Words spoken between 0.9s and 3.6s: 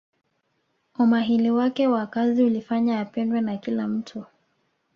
umahili wake wa kazi ulifanya apendwe na